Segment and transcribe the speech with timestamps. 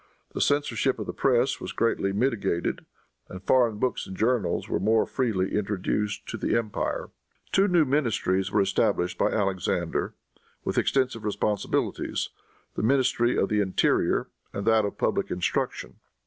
[0.33, 2.87] The censorship of the press was greatly mitigated,
[3.29, 7.11] and foreign books and journals were more freely introduced to the empire.
[7.51, 10.15] Two new ministries were established by Alexander,
[10.63, 12.29] with extensive responsibilities
[12.73, 15.97] the Ministry of the Interior, and that of Public Instruction.